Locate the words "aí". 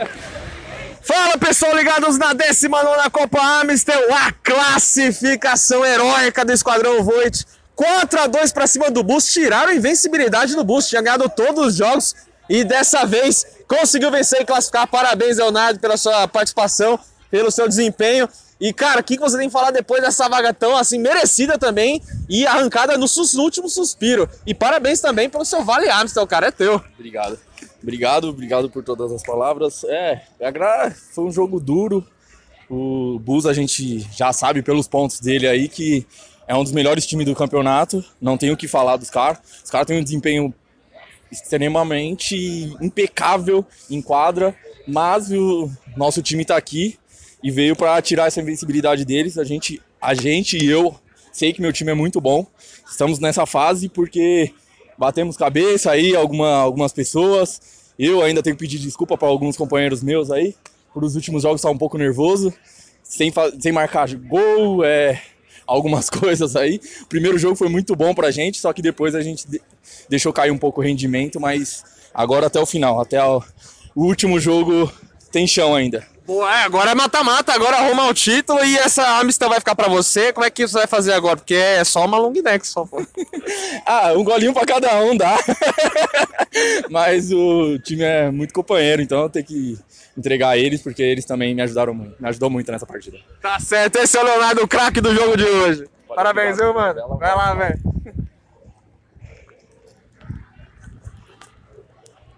35.46-35.68, 55.90-56.14, 60.30-60.54, 66.56-66.80